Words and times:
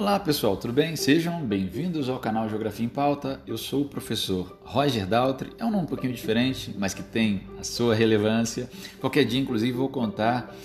Olá 0.00 0.18
pessoal, 0.18 0.56
tudo 0.56 0.72
bem? 0.72 0.96
Sejam 0.96 1.44
bem-vindos 1.44 2.08
ao 2.08 2.18
canal 2.18 2.48
Geografia 2.48 2.86
em 2.86 2.88
Pauta. 2.88 3.38
Eu 3.46 3.58
sou 3.58 3.82
o 3.82 3.84
professor 3.84 4.58
Roger 4.64 5.06
Daltri. 5.06 5.52
É 5.58 5.64
um 5.64 5.70
nome 5.70 5.82
um 5.82 5.86
pouquinho 5.86 6.14
diferente, 6.14 6.74
mas 6.78 6.94
que 6.94 7.02
tem 7.02 7.42
a 7.58 7.62
sua 7.62 7.94
relevância. 7.94 8.70
Qualquer 8.98 9.26
dia, 9.26 9.38
inclusive, 9.38 9.72
vou 9.72 9.90
contar 9.90 10.56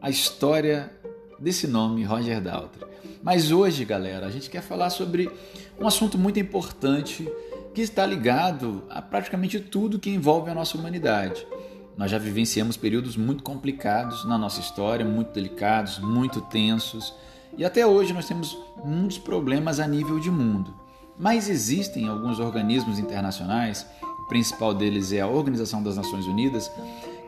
a 0.00 0.08
história 0.08 0.90
desse 1.38 1.66
nome, 1.66 2.04
Roger 2.04 2.40
Daltri. 2.40 2.86
Mas 3.22 3.52
hoje, 3.52 3.84
galera, 3.84 4.26
a 4.26 4.30
gente 4.30 4.48
quer 4.48 4.62
falar 4.62 4.88
sobre 4.88 5.30
um 5.78 5.86
assunto 5.86 6.16
muito 6.16 6.40
importante 6.40 7.30
que 7.74 7.82
está 7.82 8.06
ligado 8.06 8.82
a 8.88 9.02
praticamente 9.02 9.60
tudo 9.60 9.98
que 9.98 10.08
envolve 10.08 10.50
a 10.50 10.54
nossa 10.54 10.78
humanidade. 10.78 11.46
Nós 11.98 12.10
já 12.10 12.16
vivenciamos 12.16 12.78
períodos 12.78 13.14
muito 13.14 13.44
complicados 13.44 14.24
na 14.24 14.38
nossa 14.38 14.58
história, 14.58 15.04
muito 15.04 15.34
delicados, 15.34 15.98
muito 15.98 16.40
tensos 16.40 17.14
e 17.56 17.64
até 17.64 17.86
hoje 17.86 18.12
nós 18.12 18.26
temos 18.26 18.56
muitos 18.84 19.18
problemas 19.18 19.80
a 19.80 19.86
nível 19.86 20.18
de 20.18 20.30
mundo. 20.30 20.74
Mas 21.18 21.48
existem 21.48 22.08
alguns 22.08 22.40
organismos 22.40 22.98
internacionais, 22.98 23.86
o 24.02 24.28
principal 24.28 24.72
deles 24.72 25.12
é 25.12 25.20
a 25.20 25.26
Organização 25.26 25.82
das 25.82 25.96
Nações 25.96 26.26
Unidas, 26.26 26.70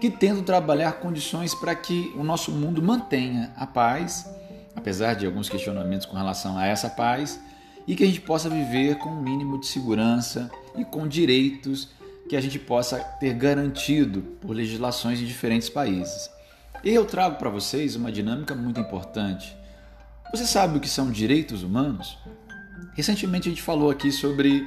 que 0.01 0.11
tentam 0.11 0.43
trabalhar 0.43 0.93
condições 0.93 1.55
para 1.55 1.75
que 1.75 2.13
o 2.17 2.25
nosso 2.25 2.51
mundo 2.51 2.83
mantenha 2.83 3.53
a 3.57 3.67
paz, 3.67 4.27
apesar 4.75 5.15
de 5.15 5.27
alguns 5.27 5.49
questionamentos 5.49 6.07
com 6.07 6.17
relação 6.17 6.57
a 6.57 6.67
essa 6.67 6.89
paz, 6.89 7.39
e 7.87 7.95
que 7.95 8.03
a 8.03 8.07
gente 8.07 8.21
possa 8.21 8.49
viver 8.49 8.97
com 8.97 9.11
um 9.11 9.23
mínimo 9.23 9.61
de 9.61 9.67
segurança 9.67 10.51
e 10.77 10.85
com 10.85 11.07
direitos 11.07 11.91
que 12.29 12.37
a 12.37 12.41
gente 12.41 12.59
possa 12.59 12.99
ter 12.99 13.35
garantido 13.35 14.23
por 14.41 14.53
legislações 14.53 15.21
em 15.21 15.25
diferentes 15.25 15.69
países. 15.69 16.31
E 16.83 16.91
eu 16.91 17.05
trago 17.05 17.37
para 17.37 17.51
vocês 17.51 17.95
uma 17.95 18.11
dinâmica 18.11 18.55
muito 18.55 18.81
importante 18.81 19.55
você 20.33 20.47
sabe 20.47 20.79
o 20.79 20.81
que 20.81 20.89
são 20.89 21.11
direitos 21.11 21.63
humanos? 21.63 22.17
Recentemente 22.95 23.49
a 23.49 23.51
gente 23.51 23.61
falou 23.61 23.91
aqui 23.91 24.11
sobre 24.11 24.67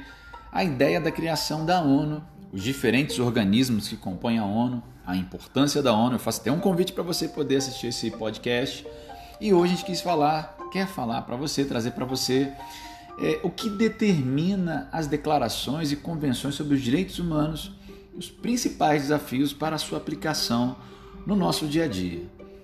a 0.52 0.62
ideia 0.62 1.00
da 1.00 1.10
criação 1.10 1.66
da 1.66 1.82
ONU, 1.82 2.22
os 2.52 2.62
diferentes 2.62 3.18
organismos 3.18 3.88
que 3.88 3.96
compõem 3.96 4.38
a 4.38 4.44
ONU, 4.44 4.80
a 5.04 5.16
importância 5.16 5.82
da 5.82 5.92
ONU. 5.92 6.14
Eu 6.14 6.18
faço 6.20 6.40
até 6.40 6.52
um 6.52 6.60
convite 6.60 6.92
para 6.92 7.02
você 7.02 7.26
poder 7.26 7.56
assistir 7.56 7.88
esse 7.88 8.12
podcast. 8.12 8.86
E 9.40 9.52
hoje 9.52 9.72
a 9.72 9.76
gente 9.76 9.84
quis 9.84 10.00
falar, 10.00 10.56
quer 10.70 10.86
falar 10.86 11.22
para 11.22 11.34
você, 11.34 11.64
trazer 11.64 11.90
para 11.90 12.04
você 12.04 12.52
é, 13.20 13.40
o 13.42 13.50
que 13.50 13.68
determina 13.68 14.88
as 14.92 15.08
declarações 15.08 15.90
e 15.90 15.96
convenções 15.96 16.54
sobre 16.54 16.76
os 16.76 16.80
direitos 16.80 17.18
humanos, 17.18 17.72
os 18.16 18.30
principais 18.30 19.02
desafios 19.02 19.52
para 19.52 19.74
a 19.74 19.78
sua 19.80 19.98
aplicação 19.98 20.76
no 21.26 21.34
nosso 21.34 21.66
dia 21.66 21.86
a 21.86 21.88
dia. 21.88 22.22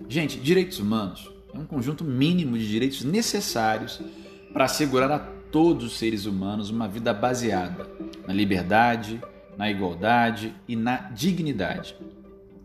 Gente, 0.08 0.38
direitos 0.38 0.78
humanos 0.78 1.31
é 1.54 1.58
um 1.58 1.66
conjunto 1.66 2.04
mínimo 2.04 2.56
de 2.56 2.68
direitos 2.68 3.04
necessários 3.04 4.00
para 4.52 4.64
assegurar 4.64 5.10
a 5.10 5.18
todos 5.18 5.84
os 5.84 5.98
seres 5.98 6.24
humanos 6.24 6.70
uma 6.70 6.88
vida 6.88 7.12
baseada 7.12 7.86
na 8.26 8.32
liberdade, 8.32 9.20
na 9.56 9.70
igualdade 9.70 10.54
e 10.66 10.74
na 10.74 11.10
dignidade. 11.10 11.94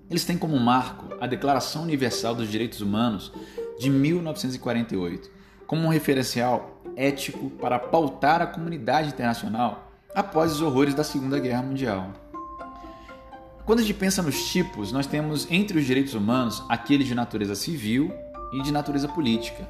Eles 0.10 0.24
têm 0.24 0.38
como 0.38 0.58
marco 0.58 1.16
a 1.20 1.28
Declaração 1.28 1.84
Universal 1.84 2.36
dos 2.36 2.50
Direitos 2.50 2.80
Humanos 2.80 3.32
de 3.78 3.90
1948, 3.90 5.30
como 5.66 5.84
um 5.86 5.90
referencial 5.90 6.82
ético 6.96 7.50
para 7.50 7.78
pautar 7.78 8.42
a 8.42 8.48
comunidade 8.48 9.10
internacional 9.10 9.92
após 10.16 10.54
os 10.54 10.62
horrores 10.62 10.94
da 10.94 11.04
Segunda 11.04 11.40
Guerra 11.40 11.62
Mundial. 11.62 12.14
Quando 13.66 13.80
a 13.80 13.82
gente 13.82 13.96
pensa 13.96 14.24
nos 14.24 14.50
tipos, 14.50 14.94
nós 14.94 15.06
temos 15.06 15.46
entre 15.52 15.78
os 15.78 15.86
direitos 15.86 16.14
humanos 16.14 16.64
aqueles 16.70 17.06
de 17.06 17.14
natureza 17.14 17.54
civil 17.54 18.14
e 18.54 18.62
de 18.62 18.72
natureza 18.72 19.08
política, 19.08 19.68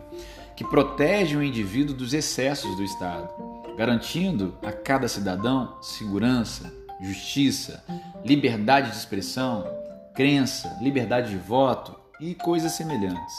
que 0.56 0.64
protegem 0.64 1.38
o 1.38 1.44
indivíduo 1.44 1.96
dos 1.96 2.14
excessos 2.14 2.76
do 2.76 2.84
Estado, 2.84 3.30
garantindo 3.78 4.58
a 4.64 4.72
cada 4.72 5.08
cidadão 5.08 5.78
segurança, 5.82 6.74
justiça, 7.00 7.84
liberdade 8.26 8.90
de 8.90 8.98
expressão, 8.98 9.66
crença, 10.14 10.78
liberdade 10.82 11.30
de 11.30 11.38
voto 11.38 11.96
e 12.20 12.34
coisas 12.34 12.72
semelhantes. 12.72 13.36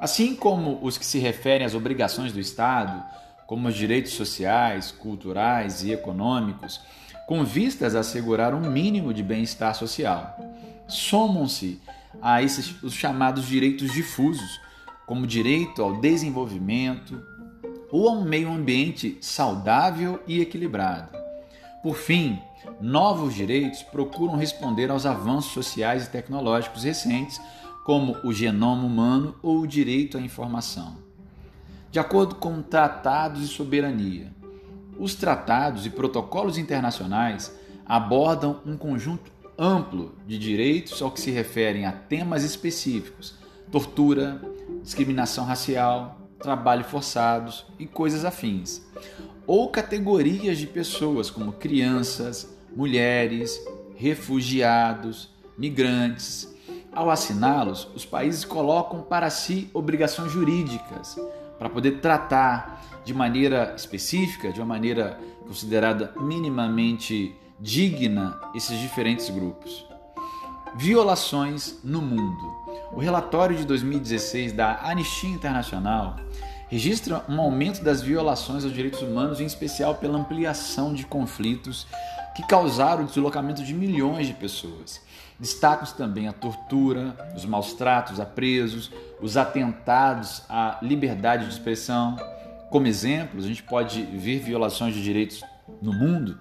Assim 0.00 0.34
como 0.34 0.78
os 0.82 0.96
que 0.96 1.06
se 1.06 1.18
referem 1.18 1.66
às 1.66 1.74
obrigações 1.74 2.32
do 2.32 2.40
Estado, 2.40 3.02
como 3.46 3.68
os 3.68 3.74
direitos 3.74 4.12
sociais, 4.12 4.90
culturais 4.90 5.82
e 5.82 5.92
econômicos, 5.92 6.80
com 7.26 7.44
vistas 7.44 7.94
a 7.94 8.00
assegurar 8.00 8.54
um 8.54 8.70
mínimo 8.70 9.12
de 9.12 9.22
bem-estar 9.22 9.74
social. 9.74 10.38
Somam-se 10.86 11.80
a 12.22 12.42
esses 12.42 12.82
os 12.82 12.94
chamados 12.94 13.46
direitos 13.46 13.92
difusos, 13.92 14.60
como 15.06 15.26
direito 15.26 15.80
ao 15.80 16.00
desenvolvimento 16.00 17.22
ou 17.90 18.08
a 18.08 18.12
um 18.12 18.24
meio 18.24 18.50
ambiente 18.50 19.16
saudável 19.20 20.20
e 20.26 20.40
equilibrado. 20.40 21.16
Por 21.82 21.96
fim, 21.96 22.38
novos 22.80 23.34
direitos 23.34 23.82
procuram 23.82 24.34
responder 24.34 24.90
aos 24.90 25.06
avanços 25.06 25.52
sociais 25.52 26.04
e 26.04 26.10
tecnológicos 26.10 26.82
recentes, 26.82 27.40
como 27.84 28.16
o 28.24 28.32
genoma 28.32 28.82
humano 28.82 29.36
ou 29.40 29.60
o 29.60 29.66
direito 29.66 30.18
à 30.18 30.20
informação. 30.20 30.96
De 31.92 32.00
acordo 32.00 32.34
com 32.34 32.60
tratados 32.60 33.42
de 33.42 33.46
soberania, 33.46 34.32
os 34.98 35.14
tratados 35.14 35.86
e 35.86 35.90
protocolos 35.90 36.58
internacionais 36.58 37.54
abordam 37.86 38.60
um 38.66 38.76
conjunto 38.76 39.30
amplo 39.56 40.14
de 40.26 40.38
direitos 40.38 41.00
ao 41.00 41.10
que 41.10 41.20
se 41.20 41.30
referem 41.30 41.86
a 41.86 41.92
temas 41.92 42.42
específicos, 42.42 43.36
tortura, 43.70 44.40
discriminação 44.82 45.44
racial, 45.44 46.18
trabalho 46.38 46.84
forçados 46.84 47.66
e 47.78 47.86
coisas 47.86 48.24
afins, 48.24 48.82
ou 49.46 49.68
categorias 49.68 50.58
de 50.58 50.66
pessoas 50.66 51.30
como 51.30 51.52
crianças, 51.52 52.54
mulheres, 52.74 53.60
refugiados, 53.96 55.30
migrantes. 55.56 56.54
Ao 56.92 57.10
assiná-los, 57.10 57.88
os 57.94 58.04
países 58.04 58.44
colocam 58.44 59.02
para 59.02 59.28
si 59.30 59.70
obrigações 59.72 60.32
jurídicas 60.32 61.16
para 61.58 61.68
poder 61.68 62.00
tratar 62.00 62.82
de 63.04 63.14
maneira 63.14 63.74
específica, 63.76 64.52
de 64.52 64.60
uma 64.60 64.66
maneira 64.66 65.18
considerada 65.46 66.12
minimamente 66.20 67.34
digna 67.58 68.38
esses 68.54 68.78
diferentes 68.78 69.30
grupos. 69.30 69.86
Violações 70.74 71.78
no 71.82 72.02
mundo. 72.02 72.65
O 72.92 73.00
relatório 73.00 73.56
de 73.56 73.64
2016 73.64 74.52
da 74.52 74.80
Anistia 74.82 75.30
Internacional 75.30 76.16
registra 76.68 77.24
um 77.28 77.40
aumento 77.40 77.82
das 77.82 78.00
violações 78.00 78.64
aos 78.64 78.72
direitos 78.72 79.02
humanos, 79.02 79.40
em 79.40 79.46
especial 79.46 79.96
pela 79.96 80.18
ampliação 80.18 80.94
de 80.94 81.04
conflitos 81.04 81.86
que 82.34 82.46
causaram 82.46 83.04
o 83.04 83.06
deslocamento 83.06 83.64
de 83.64 83.72
milhões 83.72 84.26
de 84.26 84.34
pessoas. 84.34 85.00
Destacam-se 85.38 85.94
também 85.94 86.28
a 86.28 86.32
tortura, 86.32 87.16
os 87.34 87.44
maus 87.44 87.72
tratos 87.74 88.20
a 88.20 88.26
presos, 88.26 88.90
os 89.20 89.36
atentados 89.36 90.42
à 90.48 90.78
liberdade 90.82 91.46
de 91.46 91.52
expressão. 91.52 92.16
Como 92.70 92.86
exemplos, 92.86 93.44
a 93.44 93.48
gente 93.48 93.62
pode 93.62 94.02
ver 94.02 94.40
violações 94.40 94.94
de 94.94 95.02
direitos 95.02 95.42
no 95.80 95.92
mundo. 95.92 96.38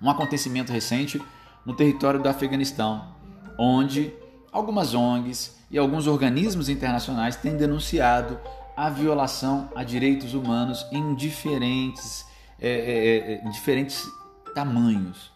Um 0.00 0.10
acontecimento 0.10 0.72
recente 0.72 1.20
no 1.64 1.74
território 1.74 2.20
do 2.20 2.28
Afeganistão, 2.28 3.14
onde 3.58 4.12
algumas 4.54 4.94
ONGs 4.94 5.56
e 5.68 5.76
alguns 5.76 6.06
organismos 6.06 6.68
internacionais 6.68 7.34
têm 7.34 7.56
denunciado 7.56 8.38
a 8.76 8.88
violação 8.88 9.68
a 9.74 9.82
direitos 9.82 10.32
humanos 10.32 10.86
em 10.92 11.12
diferentes, 11.16 12.24
é, 12.60 12.68
é, 12.68 13.32
é, 13.34 13.50
diferentes 13.50 14.06
tamanhos. 14.54 15.32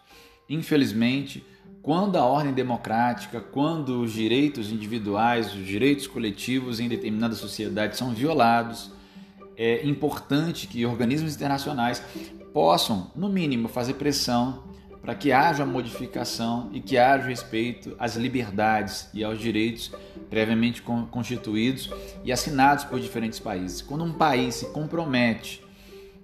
Infelizmente, 0.49 1.45
quando 1.81 2.15
a 2.15 2.23
ordem 2.23 2.53
democrática, 2.53 3.41
quando 3.41 4.01
os 4.01 4.13
direitos 4.13 4.71
individuais, 4.71 5.53
os 5.53 5.65
direitos 5.65 6.07
coletivos 6.07 6.79
em 6.79 6.87
determinada 6.87 7.35
sociedade 7.35 7.97
são 7.97 8.11
violados, 8.11 8.89
é 9.57 9.85
importante 9.85 10.65
que 10.65 10.85
organismos 10.85 11.35
internacionais 11.35 12.01
possam, 12.53 13.11
no 13.13 13.27
mínimo, 13.27 13.67
fazer 13.67 13.95
pressão 13.95 14.68
para 15.01 15.15
que 15.15 15.31
haja 15.31 15.65
modificação 15.65 16.69
e 16.73 16.79
que 16.79 16.97
haja 16.97 17.27
respeito 17.27 17.95
às 17.97 18.15
liberdades 18.15 19.09
e 19.13 19.23
aos 19.23 19.39
direitos 19.39 19.91
previamente 20.29 20.81
constituídos 20.81 21.89
e 22.23 22.31
assinados 22.31 22.83
por 22.83 22.99
diferentes 22.99 23.39
países. 23.39 23.81
Quando 23.81 24.03
um 24.03 24.13
país 24.13 24.55
se 24.55 24.65
compromete 24.67 25.63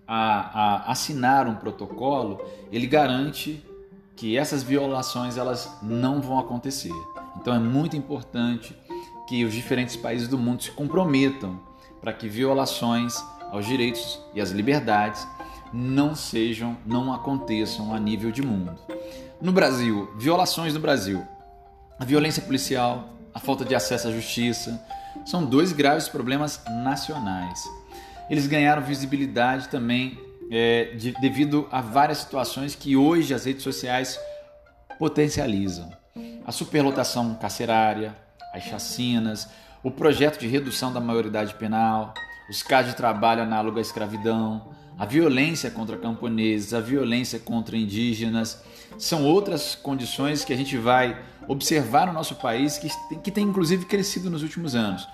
a, 0.07 0.86
a 0.88 0.92
assinar 0.92 1.48
um 1.48 1.56
protocolo, 1.56 2.42
ele 2.72 2.86
garante 2.86 3.63
que 4.16 4.38
essas 4.38 4.63
violações 4.63 5.38
elas 5.38 5.77
não 5.81 6.22
vão 6.22 6.39
acontecer. 6.39 6.94
Então 7.38 7.54
é 7.54 7.60
muito 7.60 7.98
importante 7.98 8.75
que 9.27 9.44
os 9.44 9.54
diferentes 9.54 9.95
países 9.95 10.27
do 10.27 10.38
mundo 10.38 10.63
se 10.63 10.72
comprometam 10.72 11.60
para 12.00 12.13
que 12.13 12.30
violações 12.30 13.16
aos 13.51 13.66
direitos 13.66 14.22
e 14.33 14.42
às 14.42 14.51
liberdades 14.51 15.27
não 15.75 16.16
sejam, 16.16 16.77
não 16.86 17.13
aconteçam 17.13 17.94
a 17.94 18.00
nível 18.00 18.31
de 18.31 18.42
mundo. 18.42 18.74
No 19.42 19.51
Brasil, 19.51 20.10
violações 20.18 20.74
no 20.74 20.80
Brasil. 20.80 21.22
A 22.00 22.06
violência 22.06 22.42
policial, 22.42 23.10
a 23.33 23.39
falta 23.39 23.66
de 23.66 23.75
acesso 23.75 24.07
à 24.07 24.12
justiça, 24.12 24.81
são 25.25 25.45
dois 25.45 25.74
graves 25.74 26.07
problemas 26.07 26.62
nacionais. 26.83 27.62
eles 28.30 28.48
ganharam 28.48 28.81
visibilidade 28.81 29.68
também 29.68 30.18
é, 30.50 30.95
de, 30.95 31.12
devido 31.19 31.68
a 31.72 31.81
várias 31.81 32.19
situações 32.19 32.74
que 32.74 32.95
hoje 32.95 33.33
as 33.33 33.45
redes 33.45 33.62
sociais 33.62 34.18
potencializam. 34.98 35.92
A 36.45 36.51
superlotação 36.51 37.36
carcerária, 37.36 38.16
as 38.54 38.63
chacinas, 38.63 39.50
o 39.83 39.92
projeto 39.92 40.39
de 40.39 40.48
redução 40.48 40.94
da 40.94 41.01
maioridade 41.01 41.54
penal, 41.56 42.13
os 42.50 42.63
casos 42.63 42.92
de 42.92 42.98
trabalho 42.98 43.44
análogo 43.44 43.77
à 43.77 43.81
escravidão, 43.81 44.74
a 44.97 45.06
violência 45.06 45.69
contra 45.69 45.97
camponeses, 45.97 46.74
a 46.74 46.80
violência 46.80 47.39
contra 47.39 47.77
indígenas, 47.77 48.62
são 48.97 49.25
outras 49.25 49.75
condições 49.75 50.45
que 50.45 50.53
a 50.53 50.56
gente 50.56 50.77
vai 50.77 51.21
observar 51.47 52.07
no 52.07 52.13
nosso 52.13 52.36
país 52.36 52.77
que 52.77 52.89
tem, 53.09 53.19
que 53.19 53.31
tem 53.31 53.45
inclusive 53.45 53.86
crescido 53.86 54.30
nos 54.30 54.42
últimos 54.42 54.74
anos 54.74 55.07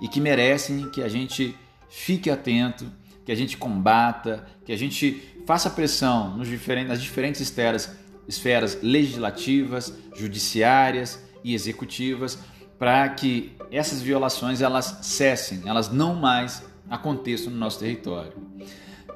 e 0.00 0.08
que 0.08 0.20
merecem 0.20 0.90
que 0.90 1.02
a 1.02 1.08
gente 1.08 1.54
fique 1.88 2.30
atento, 2.30 2.90
que 3.24 3.32
a 3.32 3.34
gente 3.34 3.56
combata, 3.56 4.46
que 4.64 4.72
a 4.72 4.76
gente 4.76 5.22
faça 5.46 5.70
pressão 5.70 6.36
nos 6.36 6.48
diferentes, 6.48 6.88
nas 6.88 7.02
diferentes 7.02 7.40
esferas, 7.40 7.90
esferas 8.26 8.78
legislativas, 8.82 9.92
judiciárias 10.14 11.22
e 11.44 11.54
executivas 11.54 12.38
para 12.78 13.08
que 13.08 13.52
essas 13.70 14.02
violações 14.02 14.60
elas 14.60 14.98
cessem, 15.02 15.62
elas 15.66 15.90
não 15.90 16.14
mais 16.14 16.62
aconteçam 16.90 17.50
no 17.50 17.58
nosso 17.58 17.78
território. 17.78 18.32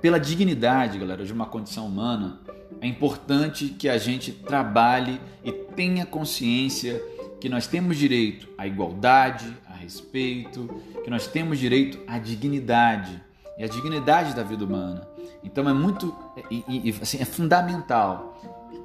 Pela 0.00 0.18
dignidade, 0.18 0.98
galera, 0.98 1.24
de 1.24 1.32
uma 1.32 1.46
condição 1.46 1.86
humana, 1.86 2.40
é 2.80 2.86
importante 2.86 3.68
que 3.68 3.88
a 3.88 3.98
gente 3.98 4.32
trabalhe 4.32 5.20
e 5.44 5.52
tenha 5.52 6.06
consciência 6.06 7.02
que 7.38 7.48
nós 7.48 7.66
temos 7.66 7.98
direito 7.98 8.48
à 8.56 8.66
igualdade, 8.66 9.54
a 9.68 9.74
respeito, 9.74 10.68
que 11.04 11.10
nós 11.10 11.26
temos 11.26 11.58
direito 11.58 11.98
à 12.06 12.18
dignidade 12.18 13.22
e 13.58 13.64
a 13.64 13.66
dignidade 13.66 14.34
da 14.34 14.42
vida 14.42 14.64
humana. 14.64 15.06
Então 15.44 15.68
é 15.68 15.72
muito, 15.72 16.14
e, 16.50 16.64
e, 16.68 16.94
assim, 17.00 17.18
é 17.20 17.24
fundamental 17.24 18.38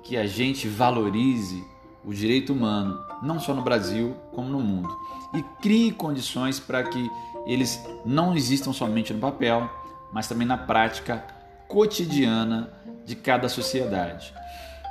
que 0.04 0.18
a 0.18 0.26
gente 0.26 0.68
valorize 0.68 1.64
o 2.04 2.14
direito 2.14 2.54
humano, 2.54 3.00
não 3.24 3.40
só 3.40 3.54
no 3.54 3.62
Brasil, 3.62 4.16
como 4.34 4.50
no 4.50 4.60
mundo, 4.60 4.96
e 5.34 5.42
crie 5.62 5.92
condições 5.92 6.60
para 6.60 6.84
que 6.84 7.10
eles 7.46 7.84
não 8.06 8.36
existam 8.36 8.74
somente 8.74 9.14
no 9.14 9.20
papel, 9.20 9.70
mas 10.16 10.30
também 10.30 10.48
na 10.48 10.58
prática 10.58 11.26
cotidiana 11.68 12.70
de 13.06 13.18
cada 13.18 13.50
sociedade. 13.50 14.34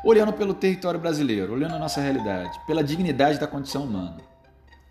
Olhando 0.05 0.35
pelo 0.35 0.53
território 0.53 1.00
brasileiro, 1.00 1.55
olhando 1.55 1.75
a 1.75 1.79
nossa 1.79 1.99
realidade, 1.99 2.61
pela 2.67 2.85
dignidade 2.85 3.41
da 3.41 3.47
condição 3.47 3.85
humana. 3.85 4.19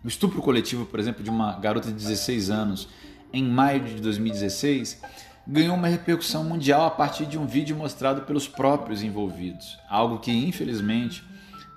O 0.02 0.08
estupro 0.08 0.42
coletivo, 0.42 0.86
por 0.86 0.98
exemplo, 0.98 1.22
de 1.22 1.30
uma 1.30 1.52
garota 1.60 1.86
de 1.86 1.94
16 1.94 2.50
anos 2.50 2.88
em 3.32 3.44
maio 3.44 3.84
de 3.84 4.02
2016, 4.02 5.00
ganhou 5.46 5.76
uma 5.76 5.86
repercussão 5.86 6.42
mundial 6.42 6.84
a 6.84 6.90
partir 6.90 7.26
de 7.26 7.38
um 7.38 7.46
vídeo 7.46 7.76
mostrado 7.76 8.22
pelos 8.22 8.48
próprios 8.48 9.04
envolvidos, 9.04 9.78
algo 9.88 10.18
que 10.18 10.32
infelizmente 10.32 11.22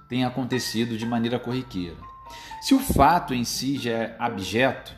tem 0.09 0.25
acontecido 0.25 0.97
de 0.97 1.05
maneira 1.05 1.37
corriqueira. 1.37 1.97
Se 2.63 2.73
o 2.73 2.79
fato 2.79 3.35
em 3.35 3.43
si 3.43 3.77
já 3.77 3.91
é 3.91 4.15
abjeto, 4.17 4.95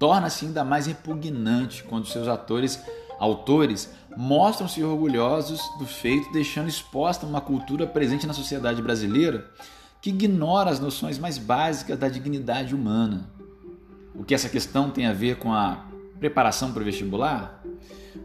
torna-se 0.00 0.46
ainda 0.46 0.64
mais 0.64 0.86
repugnante 0.86 1.84
quando 1.84 2.06
seus 2.06 2.26
atores, 2.26 2.82
autores, 3.18 3.92
mostram-se 4.16 4.82
orgulhosos 4.82 5.60
do 5.78 5.84
feito, 5.84 6.32
deixando 6.32 6.70
exposta 6.70 7.26
uma 7.26 7.40
cultura 7.42 7.86
presente 7.86 8.26
na 8.26 8.32
sociedade 8.32 8.80
brasileira 8.80 9.50
que 10.00 10.08
ignora 10.08 10.70
as 10.70 10.80
noções 10.80 11.18
mais 11.18 11.36
básicas 11.36 11.98
da 11.98 12.08
dignidade 12.08 12.74
humana. 12.74 13.30
O 14.14 14.24
que 14.24 14.34
essa 14.34 14.48
questão 14.48 14.90
tem 14.90 15.04
a 15.04 15.12
ver 15.12 15.36
com 15.36 15.52
a 15.52 15.84
preparação 16.18 16.72
para 16.72 16.80
o 16.80 16.84
vestibular? 16.84 17.62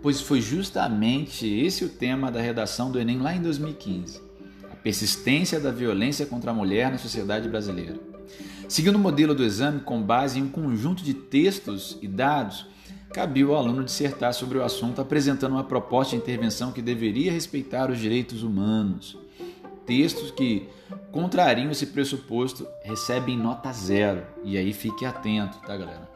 Pois 0.02 0.22
foi 0.22 0.40
justamente 0.40 1.46
esse 1.46 1.84
o 1.84 1.90
tema 1.90 2.32
da 2.32 2.40
redação 2.40 2.90
do 2.90 2.98
Enem 2.98 3.20
lá 3.20 3.36
em 3.36 3.42
2015. 3.42 4.22
A 4.72 4.76
persistência 4.78 5.60
da 5.60 5.72
violência 5.72 6.26
contra 6.26 6.52
a 6.52 6.54
mulher 6.54 6.90
na 6.90 6.98
sociedade 6.98 7.50
brasileira. 7.50 8.15
Seguindo 8.68 8.96
o 8.96 9.00
modelo 9.00 9.36
do 9.36 9.44
exame 9.44 9.80
com 9.82 10.02
base 10.02 10.40
em 10.40 10.44
um 10.44 10.50
conjunto 10.50 11.04
de 11.04 11.14
textos 11.14 11.98
e 12.02 12.08
dados, 12.08 12.66
cabia 13.14 13.46
ao 13.46 13.56
aluno 13.56 13.84
dissertar 13.84 14.34
sobre 14.34 14.58
o 14.58 14.64
assunto 14.64 15.00
apresentando 15.00 15.54
uma 15.54 15.64
proposta 15.64 16.16
de 16.16 16.22
intervenção 16.22 16.72
que 16.72 16.82
deveria 16.82 17.32
respeitar 17.32 17.90
os 17.92 18.00
direitos 18.00 18.44
humanos. 18.44 19.18
Textos 19.86 20.32
que 20.32 20.68
contrariam 21.12 21.72
esse 21.72 21.88
pressuposto 21.88 22.68
recebem 22.84 23.38
nota 23.38 23.72
zero. 23.72 24.24
E 24.44 24.58
aí 24.58 24.74
fique 24.74 25.06
atento, 25.06 25.60
tá, 25.60 25.78
galera? 25.78 26.10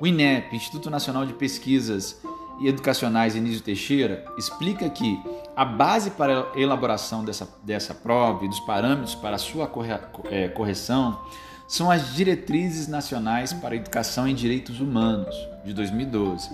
O 0.00 0.06
INEP, 0.06 0.56
Instituto 0.56 0.90
Nacional 0.90 1.24
de 1.24 1.32
Pesquisas 1.32 2.20
Educacionais 2.60 3.36
Enísio 3.36 3.62
Teixeira, 3.62 4.24
explica 4.36 4.90
que 4.90 5.18
a 5.54 5.64
base 5.64 6.10
para 6.10 6.48
a 6.52 6.60
elaboração 6.60 7.24
dessa, 7.24 7.48
dessa 7.62 7.94
prova 7.94 8.44
e 8.44 8.48
dos 8.48 8.60
parâmetros 8.60 9.14
para 9.14 9.36
a 9.36 9.38
sua 9.38 9.70
é, 10.30 10.48
correção 10.48 11.20
são 11.72 11.90
as 11.90 12.14
Diretrizes 12.14 12.86
Nacionais 12.86 13.54
para 13.54 13.72
a 13.74 13.78
Educação 13.78 14.28
em 14.28 14.34
Direitos 14.34 14.78
Humanos, 14.78 15.34
de 15.64 15.72
2012, 15.72 16.50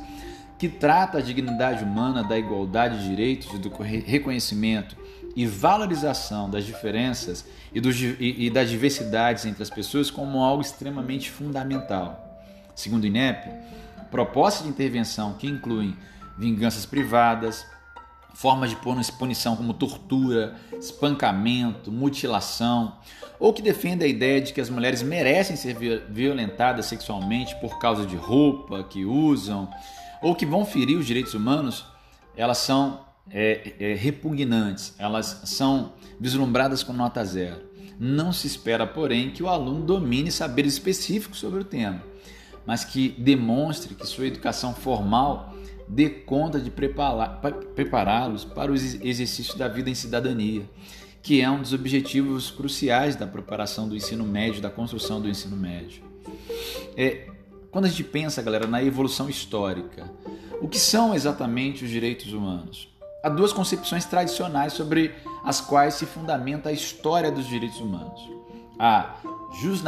que 0.56 0.68
trata 0.68 1.18
a 1.18 1.20
dignidade 1.20 1.82
humana, 1.82 2.22
da 2.22 2.38
igualdade 2.38 3.00
de 3.00 3.08
direitos 3.08 3.52
e 3.52 3.58
do 3.58 3.68
reconhecimento 3.68 4.96
e 5.34 5.44
valorização 5.44 6.48
das 6.48 6.64
diferenças 6.64 7.44
e, 7.74 7.80
do, 7.80 7.90
e, 7.90 8.46
e 8.46 8.48
das 8.48 8.70
diversidades 8.70 9.44
entre 9.44 9.60
as 9.60 9.68
pessoas 9.68 10.08
como 10.08 10.38
algo 10.38 10.62
extremamente 10.62 11.32
fundamental. 11.32 12.40
Segundo 12.76 13.02
o 13.02 13.06
INEP, 13.08 13.50
propostas 14.12 14.62
de 14.62 14.68
intervenção 14.68 15.32
que 15.32 15.48
incluem 15.48 15.96
vinganças 16.38 16.86
privadas, 16.86 17.66
formas 18.34 18.70
de 18.70 18.76
punição 19.18 19.56
como 19.56 19.74
tortura, 19.74 20.56
espancamento, 20.78 21.90
mutilação, 21.90 22.96
ou 23.38 23.52
que 23.52 23.62
defende 23.62 24.04
a 24.04 24.08
ideia 24.08 24.40
de 24.40 24.52
que 24.52 24.60
as 24.60 24.70
mulheres 24.70 25.02
merecem 25.02 25.56
ser 25.56 25.76
violentadas 26.08 26.86
sexualmente 26.86 27.54
por 27.56 27.78
causa 27.78 28.06
de 28.06 28.16
roupa 28.16 28.84
que 28.84 29.04
usam, 29.04 29.68
ou 30.22 30.34
que 30.34 30.46
vão 30.46 30.64
ferir 30.64 30.96
os 30.96 31.06
direitos 31.06 31.34
humanos, 31.34 31.84
elas 32.36 32.58
são 32.58 33.00
é, 33.30 33.74
é, 33.78 33.94
repugnantes, 33.94 34.94
elas 34.98 35.42
são 35.44 35.92
vislumbradas 36.18 36.82
com 36.82 36.92
nota 36.92 37.24
zero. 37.24 37.68
Não 37.98 38.32
se 38.32 38.46
espera, 38.46 38.86
porém, 38.86 39.30
que 39.30 39.42
o 39.42 39.48
aluno 39.48 39.84
domine 39.84 40.30
saberes 40.30 40.74
específicos 40.74 41.38
sobre 41.38 41.60
o 41.60 41.64
tema, 41.64 42.02
mas 42.64 42.84
que 42.84 43.08
demonstre 43.08 43.94
que 43.94 44.06
sua 44.06 44.26
educação 44.26 44.72
formal 44.72 45.54
dê 45.88 46.10
conta 46.10 46.60
de 46.60 46.70
prepará-los 46.70 48.44
para 48.44 48.70
o 48.70 48.74
exercício 48.74 49.56
da 49.56 49.68
vida 49.68 49.88
em 49.88 49.94
cidadania, 49.94 50.68
que 51.22 51.40
é 51.40 51.50
um 51.50 51.60
dos 51.60 51.72
objetivos 51.72 52.50
cruciais 52.50 53.16
da 53.16 53.26
preparação 53.26 53.88
do 53.88 53.96
ensino 53.96 54.24
médio, 54.24 54.60
da 54.60 54.70
construção 54.70 55.20
do 55.20 55.28
ensino 55.28 55.56
médio. 55.56 56.02
É, 56.96 57.28
quando 57.70 57.86
a 57.86 57.88
gente 57.88 58.04
pensa, 58.04 58.42
galera, 58.42 58.66
na 58.66 58.82
evolução 58.82 59.28
histórica, 59.28 60.10
o 60.60 60.68
que 60.68 60.78
são 60.78 61.14
exatamente 61.14 61.84
os 61.84 61.90
direitos 61.90 62.32
humanos? 62.32 62.88
Há 63.22 63.28
duas 63.28 63.52
concepções 63.52 64.04
tradicionais 64.04 64.72
sobre 64.72 65.14
as 65.44 65.60
quais 65.60 65.94
se 65.94 66.06
fundamenta 66.06 66.68
a 66.68 66.72
história 66.72 67.30
dos 67.30 67.46
direitos 67.46 67.80
humanos. 67.80 68.20
A 68.78 69.16
jus 69.60 69.82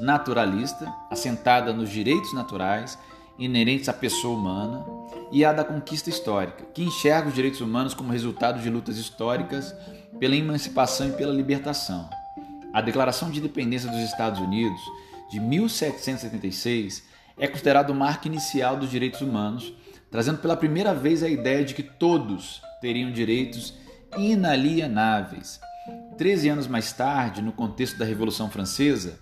naturalista, 0.00 0.92
assentada 1.10 1.72
nos 1.72 1.90
direitos 1.90 2.32
naturais 2.34 2.98
inerentes 3.38 3.88
à 3.88 3.92
pessoa 3.92 4.36
humana, 4.36 4.84
e 5.32 5.44
a 5.44 5.52
da 5.52 5.64
conquista 5.64 6.08
histórica, 6.08 6.64
que 6.72 6.82
enxerga 6.82 7.28
os 7.28 7.34
direitos 7.34 7.60
humanos 7.60 7.94
como 7.94 8.12
resultado 8.12 8.60
de 8.60 8.70
lutas 8.70 8.96
históricas 8.98 9.74
pela 10.18 10.36
emancipação 10.36 11.08
e 11.08 11.12
pela 11.12 11.32
libertação. 11.32 12.08
A 12.72 12.80
Declaração 12.80 13.30
de 13.30 13.40
Independência 13.40 13.90
dos 13.90 14.00
Estados 14.00 14.40
Unidos, 14.40 14.80
de 15.30 15.40
1776, 15.40 17.02
é 17.36 17.48
considerado 17.48 17.90
o 17.90 17.94
marco 17.94 18.28
inicial 18.28 18.76
dos 18.76 18.90
direitos 18.90 19.20
humanos, 19.20 19.72
trazendo 20.10 20.38
pela 20.38 20.56
primeira 20.56 20.94
vez 20.94 21.22
a 21.22 21.28
ideia 21.28 21.64
de 21.64 21.74
que 21.74 21.82
todos 21.82 22.62
teriam 22.80 23.10
direitos 23.10 23.74
inalienáveis. 24.16 25.60
Treze 26.16 26.48
anos 26.48 26.68
mais 26.68 26.92
tarde, 26.92 27.42
no 27.42 27.50
contexto 27.50 27.98
da 27.98 28.04
Revolução 28.04 28.48
Francesa, 28.48 29.18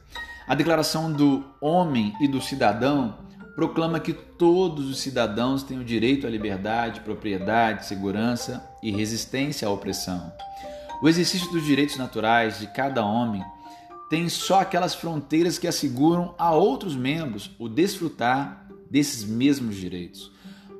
a 0.46 0.54
Declaração 0.54 1.10
do 1.10 1.44
Homem 1.60 2.12
e 2.20 2.28
do 2.28 2.40
Cidadão 2.40 3.18
proclama 3.54 4.00
que 4.00 4.12
todos 4.12 4.88
os 4.90 4.98
cidadãos 4.98 5.62
têm 5.62 5.78
o 5.78 5.84
direito 5.84 6.26
à 6.26 6.30
liberdade, 6.30 7.00
propriedade, 7.00 7.86
segurança 7.86 8.66
e 8.82 8.90
resistência 8.90 9.68
à 9.68 9.70
opressão. 9.70 10.32
O 11.02 11.08
exercício 11.08 11.50
dos 11.50 11.64
direitos 11.64 11.96
naturais 11.96 12.58
de 12.58 12.66
cada 12.68 13.04
homem 13.04 13.42
tem 14.08 14.28
só 14.28 14.60
aquelas 14.60 14.94
fronteiras 14.94 15.58
que 15.58 15.66
asseguram 15.66 16.34
a 16.38 16.52
outros 16.52 16.94
membros 16.94 17.50
o 17.58 17.68
desfrutar 17.68 18.68
desses 18.90 19.24
mesmos 19.24 19.76
direitos. 19.76 20.30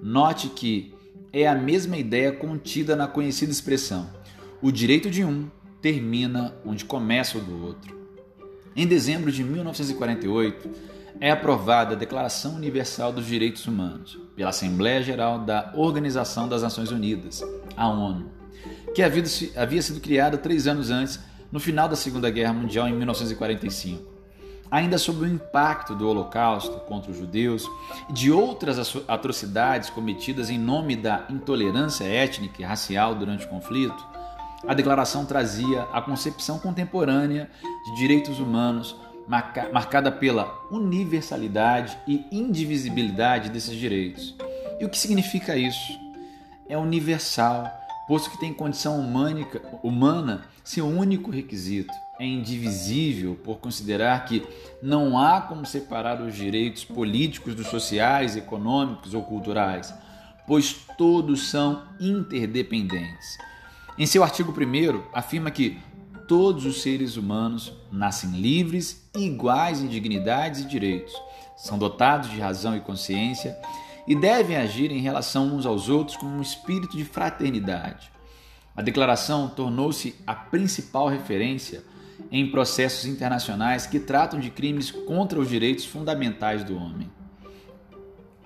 Note 0.02 0.48
que 0.48 0.94
é 1.32 1.48
a 1.48 1.54
mesma 1.54 1.96
ideia 1.96 2.30
contida 2.30 2.94
na 2.94 3.06
conhecida 3.06 3.50
expressão: 3.50 4.08
o 4.60 4.70
direito 4.70 5.10
de 5.10 5.24
um 5.24 5.48
termina 5.80 6.54
onde 6.64 6.84
começa 6.84 7.38
o 7.38 7.40
do 7.40 7.64
outro. 7.64 8.00
Em 8.76 8.86
dezembro 8.86 9.32
de 9.32 9.42
1948, 9.42 10.70
é 11.20 11.30
aprovada 11.30 11.94
a 11.94 11.98
Declaração 11.98 12.54
Universal 12.54 13.12
dos 13.12 13.26
Direitos 13.26 13.66
Humanos, 13.66 14.18
pela 14.34 14.50
Assembleia 14.50 15.02
Geral 15.02 15.38
da 15.38 15.72
Organização 15.74 16.48
das 16.48 16.62
Nações 16.62 16.90
Unidas, 16.90 17.42
a 17.76 17.88
ONU, 17.88 18.30
que 18.94 19.02
havia 19.02 19.82
sido 19.82 20.00
criada 20.00 20.36
três 20.38 20.66
anos 20.66 20.90
antes, 20.90 21.20
no 21.50 21.60
final 21.60 21.88
da 21.88 21.96
Segunda 21.96 22.30
Guerra 22.30 22.52
Mundial, 22.52 22.88
em 22.88 22.94
1945 22.94 24.12
ainda 24.72 24.96
sob 24.96 25.20
o 25.20 25.28
impacto 25.28 25.94
do 25.94 26.08
Holocausto 26.08 26.80
contra 26.86 27.10
os 27.10 27.18
judeus 27.18 27.70
e 28.08 28.12
de 28.14 28.32
outras 28.32 28.96
atrocidades 29.06 29.90
cometidas 29.90 30.48
em 30.48 30.58
nome 30.58 30.96
da 30.96 31.26
intolerância 31.28 32.04
étnica 32.04 32.62
e 32.62 32.64
racial 32.64 33.14
durante 33.14 33.44
o 33.44 33.48
conflito, 33.50 34.02
a 34.66 34.72
declaração 34.72 35.26
trazia 35.26 35.82
a 35.92 36.00
concepção 36.00 36.58
contemporânea 36.58 37.50
de 37.84 37.96
direitos 37.96 38.38
humanos 38.38 38.96
marcada 39.72 40.12
pela 40.12 40.52
universalidade 40.70 41.96
e 42.06 42.26
indivisibilidade 42.30 43.48
desses 43.48 43.76
direitos. 43.76 44.34
E 44.78 44.84
o 44.84 44.88
que 44.88 44.98
significa 44.98 45.56
isso? 45.56 45.98
É 46.68 46.76
universal, 46.76 47.70
posto 48.06 48.30
que 48.30 48.38
tem 48.38 48.52
condição 48.52 48.98
humânica, 49.00 49.62
humana 49.82 50.42
seu 50.62 50.86
único 50.86 51.30
requisito 51.30 51.92
é 52.20 52.24
indivisível 52.24 53.34
por 53.42 53.58
considerar 53.58 54.24
que 54.26 54.46
não 54.80 55.18
há 55.18 55.40
como 55.40 55.66
separar 55.66 56.20
os 56.20 56.36
direitos 56.36 56.84
políticos 56.84 57.54
dos 57.54 57.66
sociais, 57.66 58.36
econômicos 58.36 59.12
ou 59.12 59.22
culturais, 59.22 59.92
pois 60.46 60.72
todos 60.96 61.48
são 61.48 61.82
interdependentes. 61.98 63.38
Em 63.98 64.06
seu 64.06 64.22
artigo 64.22 64.52
1, 64.52 65.02
afirma 65.12 65.50
que 65.50 65.78
todos 66.28 66.64
os 66.64 66.80
seres 66.80 67.16
humanos 67.16 67.72
nascem 67.92 68.30
livres 68.30 69.08
iguais 69.14 69.80
em 69.80 69.86
dignidades 69.86 70.62
e 70.62 70.64
direitos, 70.64 71.12
são 71.56 71.78
dotados 71.78 72.30
de 72.30 72.40
razão 72.40 72.76
e 72.76 72.80
consciência 72.80 73.56
e 74.06 74.14
devem 74.16 74.56
agir 74.56 74.90
em 74.90 75.00
relação 75.00 75.54
uns 75.54 75.66
aos 75.66 75.88
outros 75.88 76.16
com 76.16 76.26
um 76.26 76.42
espírito 76.42 76.96
de 76.96 77.04
fraternidade. 77.04 78.10
A 78.74 78.82
declaração 78.82 79.48
tornou-se 79.48 80.14
a 80.26 80.34
principal 80.34 81.08
referência 81.08 81.84
em 82.30 82.50
processos 82.50 83.04
internacionais 83.04 83.86
que 83.86 84.00
tratam 84.00 84.40
de 84.40 84.50
crimes 84.50 84.90
contra 84.90 85.38
os 85.38 85.48
direitos 85.48 85.84
fundamentais 85.84 86.64
do 86.64 86.74
homem. 86.76 87.10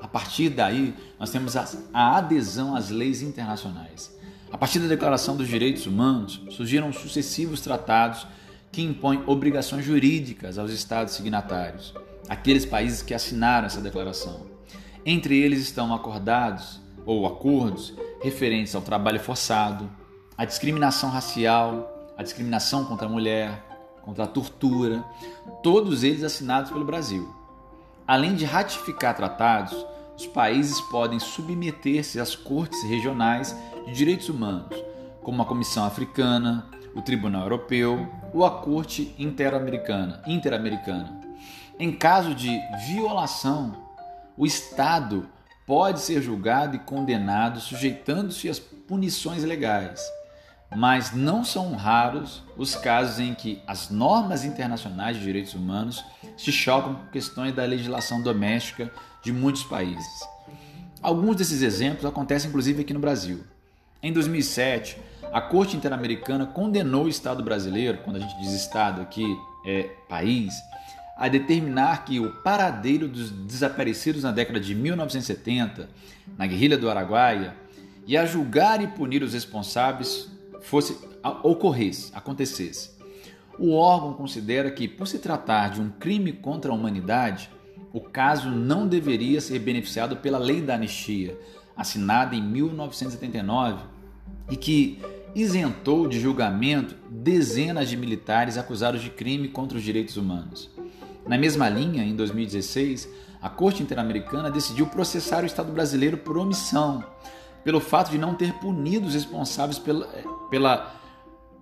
A 0.01 0.09
partir 0.09 0.51
daí, 0.51 0.95
nós 1.19 1.31
temos 1.31 1.57
a 1.57 2.17
adesão 2.17 2.77
às 2.77 2.91
leis 2.91 3.23
internacionais. 3.23 4.15
A 4.53 4.59
partir 4.59 4.79
da 4.79 4.87
Declaração 4.87 5.37
dos 5.37 5.49
Direitos 5.49 5.87
Humanos, 5.87 6.43
surgiram 6.51 6.93
sucessivos 6.93 7.61
tratados 7.61 8.27
que 8.77 8.83
impõem 8.83 9.23
obrigações 9.27 9.87
jurídicas 9.87 10.59
aos 10.59 10.71
Estados 10.71 11.15
signatários, 11.15 11.95
aqueles 12.29 12.67
países 12.67 13.01
que 13.01 13.15
assinaram 13.15 13.69
essa 13.69 13.81
declaração. 13.81 14.43
Entre 15.03 15.35
eles 15.35 15.61
estão 15.61 15.95
acordados 15.95 16.79
ou 17.07 17.27
acordos 17.27 17.95
referentes 18.23 18.75
ao 18.75 18.83
trabalho 18.83 19.19
forçado, 19.19 19.91
à 20.37 20.45
discriminação 20.45 21.09
racial, 21.09 22.13
à 22.19 22.23
discriminação 22.23 22.85
contra 22.85 23.07
a 23.07 23.11
mulher, 23.11 23.65
contra 24.03 24.25
a 24.25 24.27
tortura, 24.27 25.03
todos 25.63 26.05
eles 26.05 26.23
assinados 26.23 26.71
pelo 26.71 26.85
Brasil. 26.85 27.35
Além 28.07 28.35
de 28.35 28.45
ratificar 28.45 29.17
tratados, 29.17 29.87
os 30.19 30.27
países 30.27 30.83
podem 30.83 31.19
submeter-se 31.19 32.21
às 32.21 32.37
cortes 32.37 32.83
regionais 32.83 33.57
de 33.87 33.95
direitos 33.95 34.29
humanos, 34.29 34.77
como 35.23 35.41
a 35.41 35.47
Comissão 35.47 35.87
Africana, 35.87 36.69
o 36.97 37.03
Tribunal 37.03 37.43
Europeu 37.43 38.09
ou 38.33 38.45
a 38.45 38.63
Corte 38.63 39.15
Interamericana. 39.19 40.23
Interamericana. 40.27 41.21
Em 41.79 41.93
caso 41.93 42.35
de 42.35 42.51
violação, 42.89 43.77
o 44.37 44.47
Estado 44.47 45.29
pode 45.67 46.01
ser 46.01 46.23
julgado 46.23 46.75
e 46.75 46.81
condenado 46.81 47.61
sujeitando-se 47.61 48.49
às 48.49 48.59
punições 48.59 49.45
legais 49.45 50.01
mas 50.75 51.13
não 51.13 51.45
são 51.45 51.75
raros 51.75 52.43
os 52.57 52.75
casos 52.75 53.21
em 53.21 53.35
que 53.35 53.63
as 53.67 53.91
normas 53.91 54.45
internacionais 54.45 55.17
de 55.17 55.23
direitos 55.23 55.55
humanos 55.55 56.05
se 56.37 56.51
chocam 56.51 56.95
com 56.95 57.07
questões 57.11 57.55
da 57.55 57.65
legislação 57.65 58.23
doméstica 58.23 58.91
de 59.23 59.33
muitos 59.33 59.63
países. 59.63 60.07
Alguns 61.01 61.37
desses 61.37 61.63
exemplos 61.63 62.05
acontecem 62.05 62.49
inclusive 62.49 62.83
aqui 62.83 62.93
no 62.93 63.01
Brasil. 63.01 63.45
Em 64.03 64.13
2007, 64.13 64.99
a 65.33 65.41
Corte 65.41 65.77
Interamericana 65.77 66.47
condenou 66.47 67.05
o 67.05 67.09
Estado 67.09 67.43
brasileiro, 67.43 67.99
quando 68.05 68.17
a 68.17 68.21
gente 68.21 68.39
diz 68.39 68.53
Estado 68.53 69.01
aqui 69.01 69.25
é 69.65 69.85
país, 70.09 70.55
a 71.17 71.29
determinar 71.29 72.05
que 72.05 72.21
o 72.21 72.31
paradeiro 72.43 73.09
dos 73.09 73.31
desaparecidos 73.31 74.23
na 74.23 74.31
década 74.31 74.61
de 74.61 74.75
1970, 74.75 75.89
na 76.37 76.47
guerrilha 76.47 76.77
do 76.77 76.91
Araguaia, 76.91 77.55
e 78.07 78.17
a 78.17 78.27
julgar 78.27 78.83
e 78.83 78.87
punir 78.87 79.23
os 79.23 79.33
responsáveis 79.33 80.29
fosse 80.61 80.97
ocorresse, 81.43 82.13
acontecesse. 82.15 82.91
O 83.59 83.75
órgão 83.75 84.13
considera 84.13 84.71
que, 84.71 84.87
por 84.87 85.09
se 85.09 85.19
tratar 85.19 85.71
de 85.71 85.81
um 85.81 85.89
crime 85.89 86.33
contra 86.33 86.71
a 86.71 86.75
humanidade, 86.75 87.51
o 87.93 88.01
caso 88.01 88.51
não 88.51 88.87
deveria 88.87 89.41
ser 89.41 89.59
beneficiado 89.59 90.17
pela 90.17 90.39
Lei 90.39 90.61
da 90.61 90.75
Anistia, 90.75 91.37
assinada 91.77 92.35
em 92.35 92.43
1979, 92.43 93.85
e 94.51 94.57
que 94.57 95.01
isentou 95.35 96.09
de 96.09 96.19
julgamento 96.19 96.97
dezenas 97.11 97.89
de 97.89 97.97
militares 97.97 98.57
acusados 98.57 99.03
de 99.03 99.11
crime 99.11 99.49
contra 99.49 99.77
os 99.77 99.85
direitos 99.85 100.17
humanos. 100.17 100.71
Na 101.27 101.37
mesma 101.37 101.69
linha, 101.69 102.05
em 102.05 102.15
2016, 102.15 103.09
a 103.43 103.51
Corte 103.51 103.83
Interamericana 103.83 104.51
decidiu 104.51 104.87
processar 104.87 105.43
o 105.43 105.47
Estado 105.47 105.73
brasileiro 105.73 106.17
por 106.17 106.39
omissão, 106.39 107.05
pelo 107.63 107.81
fato 107.81 108.11
de 108.11 108.19
não 108.19 108.35
ter 108.35 108.55
punido 108.55 109.07
os 109.07 109.15
responsáveis 109.15 109.79
pela, 109.79 110.07
pela 110.49 110.95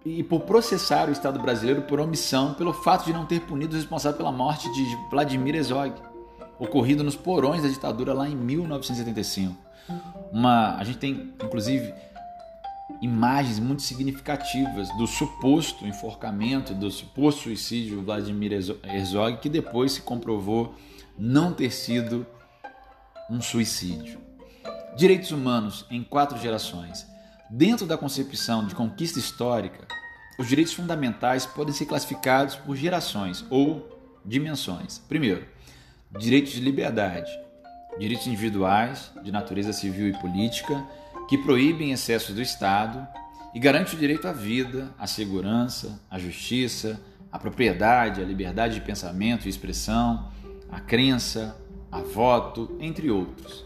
e 0.04 0.22
por 0.22 0.40
processar 0.42 1.08
o 1.08 1.12
Estado 1.12 1.38
brasileiro 1.40 1.82
por 1.82 1.98
omissão 1.98 2.52
pelo 2.52 2.74
fato 2.74 3.06
de 3.06 3.12
não 3.12 3.24
ter 3.24 3.40
punido 3.40 3.74
os 3.74 3.80
responsáveis 3.80 4.18
pela 4.18 4.30
morte 4.30 4.70
de 4.72 4.84
Vladimir 5.10 5.54
Herzog, 5.54 5.94
ocorrido 6.58 7.02
nos 7.02 7.16
porões 7.16 7.62
da 7.62 7.68
ditadura 7.68 8.12
lá 8.12 8.28
em 8.28 8.36
1975. 8.36 9.63
Uma, 10.32 10.76
a 10.76 10.84
gente 10.84 10.98
tem 10.98 11.32
inclusive 11.42 11.94
imagens 13.00 13.58
muito 13.58 13.82
significativas 13.82 14.88
do 14.96 15.06
suposto 15.06 15.86
enforcamento, 15.86 16.74
do 16.74 16.90
suposto 16.90 17.42
suicídio 17.42 17.98
de 17.98 18.04
Vladimir 18.04 18.52
Herzog, 18.52 19.38
que 19.38 19.48
depois 19.48 19.92
se 19.92 20.02
comprovou 20.02 20.74
não 21.18 21.52
ter 21.52 21.70
sido 21.70 22.26
um 23.30 23.40
suicídio. 23.40 24.20
Direitos 24.96 25.30
humanos 25.30 25.86
em 25.90 26.02
quatro 26.02 26.38
gerações. 26.38 27.06
Dentro 27.50 27.86
da 27.86 27.96
concepção 27.96 28.66
de 28.66 28.74
conquista 28.74 29.18
histórica, 29.18 29.86
os 30.38 30.48
direitos 30.48 30.72
fundamentais 30.72 31.46
podem 31.46 31.74
ser 31.74 31.86
classificados 31.86 32.56
por 32.56 32.76
gerações 32.76 33.44
ou 33.50 34.20
dimensões. 34.24 34.98
Primeiro, 34.98 35.46
direitos 36.18 36.52
de 36.52 36.60
liberdade, 36.60 37.30
direitos 37.98 38.26
individuais 38.26 39.12
de 39.22 39.30
natureza 39.30 39.72
civil 39.72 40.08
e 40.08 40.12
política 40.12 40.84
que 41.28 41.38
proíbem 41.38 41.92
excessos 41.92 42.34
do 42.34 42.42
Estado 42.42 43.06
e 43.54 43.58
garante 43.58 43.94
o 43.94 43.98
direito 43.98 44.26
à 44.26 44.32
vida, 44.32 44.92
à 44.98 45.06
segurança, 45.06 46.00
à 46.10 46.18
justiça, 46.18 47.00
à 47.30 47.38
propriedade, 47.38 48.20
à 48.20 48.24
liberdade 48.24 48.74
de 48.74 48.80
pensamento 48.80 49.46
e 49.46 49.48
expressão, 49.48 50.28
à 50.70 50.80
crença, 50.80 51.56
a 51.90 52.00
voto, 52.00 52.76
entre 52.80 53.10
outros. 53.10 53.64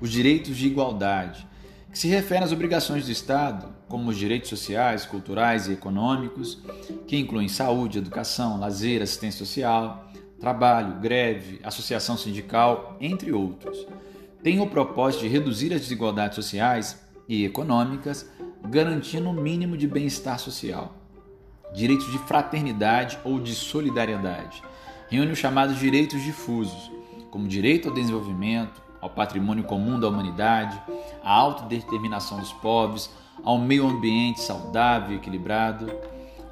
Os 0.00 0.10
direitos 0.10 0.56
de 0.56 0.66
igualdade, 0.66 1.46
que 1.90 1.98
se 1.98 2.08
referem 2.08 2.44
às 2.44 2.52
obrigações 2.52 3.06
do 3.06 3.12
Estado, 3.12 3.74
como 3.88 4.10
os 4.10 4.16
direitos 4.16 4.50
sociais, 4.50 5.06
culturais 5.06 5.68
e 5.68 5.72
econômicos, 5.72 6.60
que 7.06 7.16
incluem 7.16 7.48
saúde, 7.48 7.98
educação, 7.98 8.58
lazer, 8.58 9.00
assistência 9.00 9.38
social, 9.38 10.10
trabalho, 10.44 11.00
greve, 11.00 11.58
associação 11.64 12.18
sindical, 12.18 12.98
entre 13.00 13.32
outros. 13.32 13.86
Tem 14.42 14.60
o 14.60 14.66
propósito 14.66 15.22
de 15.22 15.28
reduzir 15.28 15.72
as 15.72 15.80
desigualdades 15.80 16.34
sociais 16.34 17.02
e 17.26 17.46
econômicas, 17.46 18.28
garantindo 18.68 19.30
um 19.30 19.32
mínimo 19.32 19.74
de 19.74 19.88
bem-estar 19.88 20.38
social. 20.38 20.92
Direitos 21.72 22.12
de 22.12 22.18
fraternidade 22.18 23.18
ou 23.24 23.40
de 23.40 23.54
solidariedade. 23.54 24.62
Reúne 25.08 25.32
os 25.32 25.38
chamados 25.38 25.78
direitos 25.78 26.22
difusos, 26.22 26.92
como 27.30 27.48
direito 27.48 27.88
ao 27.88 27.94
desenvolvimento, 27.94 28.82
ao 29.00 29.08
patrimônio 29.08 29.64
comum 29.64 29.98
da 29.98 30.08
humanidade, 30.08 30.78
à 31.22 31.32
autodeterminação 31.32 32.38
dos 32.38 32.52
povos, 32.52 33.08
ao 33.42 33.56
meio 33.56 33.86
ambiente 33.86 34.42
saudável 34.42 35.14
e 35.14 35.16
equilibrado. 35.16 35.90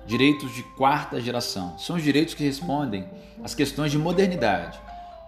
Direitos 0.06 0.52
de 0.54 0.62
quarta 0.62 1.20
geração 1.20 1.78
são 1.78 1.96
os 1.96 2.02
direitos 2.02 2.34
que 2.34 2.44
respondem 2.44 3.08
às 3.42 3.54
questões 3.54 3.92
de 3.92 3.98
modernidade, 3.98 4.78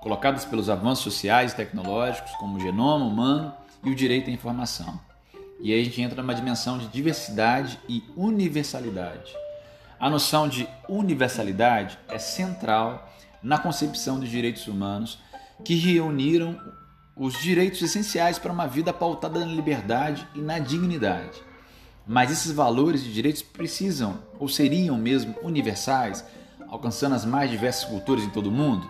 colocadas 0.01 0.45
pelos 0.45 0.69
avanços 0.69 1.05
sociais 1.05 1.53
e 1.53 1.57
tecnológicos, 1.57 2.33
como 2.33 2.57
o 2.57 2.61
genoma 2.61 3.05
humano 3.05 3.55
e 3.85 3.91
o 3.91 3.95
direito 3.95 4.29
à 4.29 4.33
informação. 4.33 5.01
E 5.61 5.73
aí 5.73 5.81
a 5.81 5.85
gente 5.85 6.03
entra 6.03 6.21
numa 6.21 6.35
dimensão 6.35 6.77
de 6.77 6.89
diversidade 6.89 7.79
e 7.89 8.03
universalidade. 8.17 9.33
A 9.99 10.11
noção 10.11 10.49
de 10.49 10.69
universalidade 10.89 11.99
é 12.09 12.19
central 12.19 13.09
na 13.43 13.59
concepção 13.59 14.19
dos 14.19 14.29
direitos 14.29 14.67
humanos 14.67 15.19
que 15.65 15.77
reuniram 15.77 16.61
os 17.17 17.41
direitos 17.41 17.81
essenciais 17.81 18.39
para 18.39 18.53
uma 18.53 18.67
vida 18.67 18.93
pautada 18.93 19.39
na 19.39 19.47
liberdade 19.47 20.27
e 20.35 20.41
na 20.41 20.59
dignidade. 20.59 21.41
Mas 22.07 22.31
esses 22.31 22.53
valores 22.53 23.03
e 23.03 23.09
direitos 23.09 23.43
precisam 23.43 24.19
ou 24.39 24.49
seriam 24.49 24.97
mesmo 24.99 25.35
universais, 25.43 26.25
alcançando 26.69 27.15
as 27.15 27.25
mais 27.25 27.51
diversas 27.51 27.85
culturas 27.85 28.25
em 28.25 28.31
todo 28.31 28.49
o 28.49 28.53
mundo? 28.53 28.89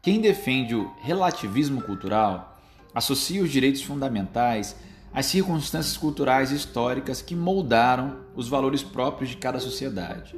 Quem 0.00 0.20
defende 0.20 0.74
o 0.74 0.90
relativismo 1.02 1.82
cultural 1.82 2.58
associa 2.94 3.42
os 3.42 3.50
direitos 3.50 3.82
fundamentais 3.82 4.76
às 5.12 5.26
circunstâncias 5.26 5.96
culturais 5.96 6.50
e 6.50 6.56
históricas 6.56 7.22
que 7.22 7.34
moldaram 7.34 8.18
os 8.34 8.48
valores 8.48 8.82
próprios 8.82 9.30
de 9.30 9.36
cada 9.36 9.60
sociedade. 9.60 10.34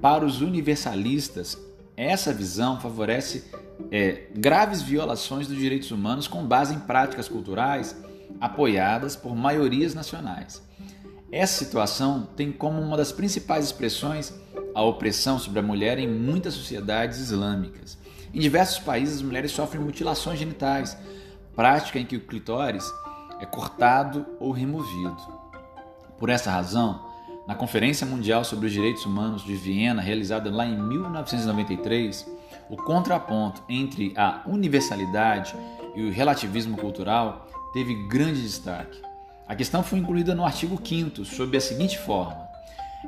Para 0.00 0.24
os 0.24 0.40
universalistas, 0.40 1.58
essa 1.96 2.32
visão 2.32 2.80
favorece 2.80 3.44
é, 3.90 4.26
graves 4.34 4.82
violações 4.82 5.46
dos 5.46 5.58
direitos 5.58 5.90
humanos 5.90 6.26
com 6.26 6.44
base 6.44 6.74
em 6.74 6.80
práticas 6.80 7.28
culturais 7.28 7.96
apoiadas 8.40 9.16
por 9.16 9.34
maiorias 9.36 9.94
nacionais. 9.94 10.62
Essa 11.32 11.64
situação 11.64 12.28
tem 12.36 12.50
como 12.50 12.80
uma 12.80 12.96
das 12.96 13.12
principais 13.12 13.66
expressões 13.66 14.34
a 14.74 14.82
opressão 14.82 15.38
sobre 15.38 15.60
a 15.60 15.62
mulher 15.62 15.98
em 15.98 16.08
muitas 16.08 16.54
sociedades 16.54 17.18
islâmicas. 17.18 17.96
Em 18.34 18.40
diversos 18.40 18.78
países, 18.78 19.16
as 19.16 19.22
mulheres 19.22 19.52
sofrem 19.52 19.82
mutilações 19.82 20.38
genitais, 20.38 20.96
prática 21.54 21.98
em 21.98 22.06
que 22.06 22.16
o 22.16 22.20
clitóris 22.20 22.84
é 23.40 23.46
cortado 23.46 24.26
ou 24.40 24.50
removido. 24.50 25.16
Por 26.18 26.30
essa 26.30 26.50
razão, 26.50 27.08
na 27.46 27.54
Conferência 27.54 28.06
Mundial 28.06 28.44
sobre 28.44 28.66
os 28.66 28.72
Direitos 28.72 29.06
Humanos 29.06 29.44
de 29.44 29.54
Viena, 29.54 30.02
realizada 30.02 30.50
lá 30.50 30.66
em 30.66 30.76
1993, 30.76 32.26
o 32.68 32.76
contraponto 32.76 33.62
entre 33.68 34.12
a 34.16 34.42
universalidade 34.46 35.54
e 35.94 36.02
o 36.02 36.12
relativismo 36.12 36.76
cultural 36.76 37.46
teve 37.72 37.94
grande 38.08 38.42
destaque. 38.42 39.09
A 39.50 39.56
questão 39.56 39.82
foi 39.82 39.98
incluída 39.98 40.32
no 40.32 40.44
artigo 40.44 40.80
5 40.80 41.24
sob 41.24 41.56
a 41.56 41.60
seguinte 41.60 41.98
forma: 41.98 42.48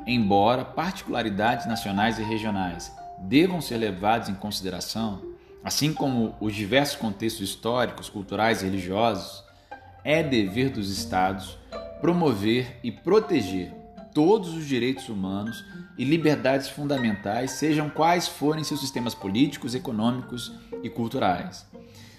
Embora 0.05 0.65
particularidades 0.65 1.65
nacionais 1.65 2.19
e 2.19 2.21
regionais 2.21 2.91
devam 3.17 3.61
ser 3.61 3.77
levadas 3.77 4.27
em 4.27 4.35
consideração, 4.35 5.21
assim 5.63 5.93
como 5.93 6.35
os 6.41 6.53
diversos 6.53 6.97
contextos 6.97 7.49
históricos, 7.49 8.09
culturais 8.09 8.61
e 8.61 8.65
religiosos, 8.65 9.41
é 10.03 10.21
dever 10.21 10.69
dos 10.69 10.89
Estados 10.89 11.57
promover 12.01 12.77
e 12.83 12.91
proteger 12.91 13.73
todos 14.13 14.53
os 14.53 14.67
direitos 14.67 15.07
humanos 15.07 15.63
e 15.97 16.03
liberdades 16.03 16.67
fundamentais, 16.67 17.51
sejam 17.51 17.89
quais 17.89 18.27
forem 18.27 18.65
seus 18.65 18.81
sistemas 18.81 19.15
políticos, 19.15 19.75
econômicos 19.75 20.51
e 20.83 20.89
culturais. 20.89 21.65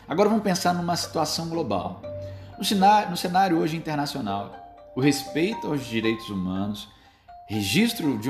Agora 0.09 0.31
vamos 0.31 0.45
pensar 0.45 0.73
numa 0.73 0.97
situação 0.97 1.51
global. 1.51 2.14
No 2.59 2.65
cenário, 2.65 3.11
no 3.11 3.17
cenário 3.17 3.59
hoje 3.59 3.77
internacional, 3.77 4.77
o 4.95 5.01
respeito 5.01 5.67
aos 5.67 5.85
direitos 5.85 6.31
humanos 6.31 6.89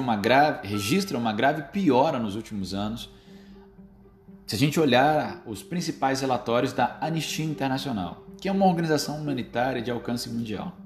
uma 0.01 0.17
registra 0.65 1.19
uma 1.19 1.33
grave 1.33 1.63
piora 1.65 2.19
nos 2.19 2.35
últimos 2.35 2.75
anos. 2.75 3.11
Se 4.47 4.57
a 4.57 4.59
gente 4.59 4.81
olhar 4.81 5.43
os 5.47 5.63
principais 5.63 6.21
relatórios 6.21 6.73
da 6.73 6.97
Anistia 7.01 7.45
Internacional, 7.45 8.25
que 8.41 8.49
é 8.49 8.53
uma 8.53 8.67
organização 8.67 9.19
humanitária 9.19 9.81
de 9.81 9.91
alcance 9.91 10.29
mundial. 10.29 10.77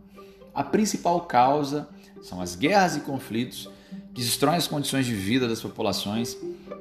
A 0.55 0.63
principal 0.63 1.21
causa 1.23 1.89
são 2.23 2.41
as 2.41 2.57
guerras 2.57 2.97
e 2.97 3.01
conflitos 3.01 3.71
que 4.13 4.21
destroem 4.21 4.57
as 4.57 4.67
condições 4.67 5.07
de 5.07 5.15
vida 5.15 5.47
das 5.47 5.61
populações 5.61 6.37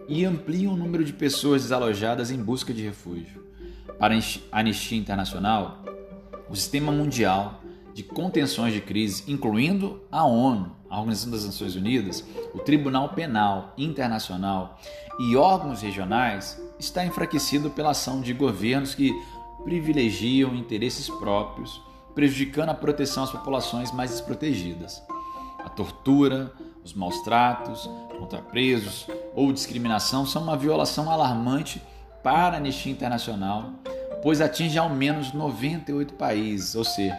e 0.07 0.25
ampliam 0.25 0.73
o 0.73 0.77
número 0.77 1.03
de 1.03 1.13
pessoas 1.13 1.61
desalojadas 1.61 2.31
em 2.31 2.37
busca 2.37 2.73
de 2.73 2.81
refúgio. 2.81 3.45
Para 3.99 4.15
a 4.51 4.59
Anistia 4.59 4.97
Internacional, 4.97 5.83
o 6.49 6.55
sistema 6.55 6.91
mundial 6.91 7.61
de 7.93 8.03
contenções 8.03 8.73
de 8.73 8.81
crise, 8.81 9.23
incluindo 9.27 10.03
a 10.11 10.23
ONU, 10.23 10.75
a 10.89 10.99
Organização 10.99 11.31
das 11.31 11.45
Nações 11.45 11.75
Unidas, 11.75 12.23
o 12.53 12.59
Tribunal 12.59 13.09
Penal 13.09 13.73
Internacional 13.77 14.77
e 15.19 15.35
órgãos 15.35 15.81
regionais, 15.81 16.61
está 16.79 17.03
enfraquecido 17.03 17.71
pela 17.71 17.91
ação 17.91 18.21
de 18.21 18.33
governos 18.33 18.93
que 18.93 19.11
privilegiam 19.63 20.55
interesses 20.55 21.09
próprios, 21.09 21.81
prejudicando 22.13 22.69
a 22.69 22.75
proteção 22.75 23.23
às 23.23 23.31
populações 23.31 23.91
mais 23.91 24.11
desprotegidas. 24.11 25.01
A 25.59 25.69
tortura, 25.69 26.53
os 26.83 26.93
maus 26.93 27.19
tratos 27.21 27.89
contra 28.17 28.41
presos 28.41 29.07
ou 29.35 29.51
discriminação 29.51 30.25
são 30.25 30.43
uma 30.43 30.55
violação 30.55 31.11
alarmante 31.11 31.81
para 32.23 32.55
a 32.55 32.57
Anistia 32.57 32.91
Internacional, 32.91 33.71
pois 34.27 34.41
atinge 34.41 34.77
ao 34.77 34.89
menos 34.89 35.31
98 35.31 36.15
países, 36.15 36.75
ou 36.75 36.83
seja, 36.83 37.17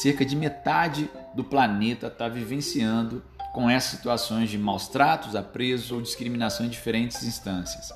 cerca 0.00 0.24
de 0.24 0.34
metade 0.34 1.10
do 1.34 1.44
planeta 1.44 2.06
está 2.06 2.26
vivenciando 2.26 3.22
com 3.52 3.68
essas 3.68 3.90
situações 3.98 4.48
de 4.48 4.56
maus 4.56 4.88
tratos 4.88 5.36
a 5.36 5.44
ou 5.90 6.00
discriminação 6.00 6.64
em 6.64 6.70
diferentes 6.70 7.22
instâncias. 7.22 7.92